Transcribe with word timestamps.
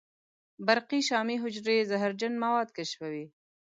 برقي 0.67 0.99
شامي 1.09 1.35
حجرې 1.43 1.77
زهرجن 1.91 2.33
مواد 2.43 2.69
کشفوي. 2.77 3.25